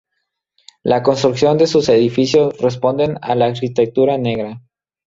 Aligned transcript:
La 0.81 1.03
construcción 1.03 1.59
de 1.59 1.67
sus 1.67 1.87
edificios 1.87 2.57
responden 2.57 3.17
a 3.21 3.35
la 3.35 3.45
arquitectura 3.45 4.17
negra. 4.17 4.63